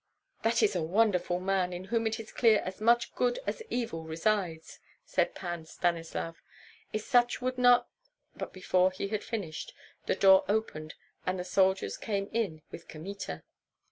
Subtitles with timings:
[0.41, 4.01] "That is a wonderful man, in whom it is clear as much good as evil
[4.03, 6.41] resides," said Pan Stanislav.
[6.91, 7.87] "If such would not"
[8.35, 9.75] But before he had finished,
[10.07, 10.95] the door opened
[11.27, 13.43] and the soldiers came in with Kmita.